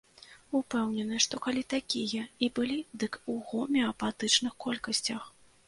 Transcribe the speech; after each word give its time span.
Упэўнены, 0.59 1.19
што 1.25 1.41
калі 1.47 1.61
такія 1.75 2.23
і 2.47 2.51
былі, 2.61 2.79
дык 3.03 3.21
у 3.35 3.39
гомеапатычных 3.53 4.59
колькасцях. 4.69 5.33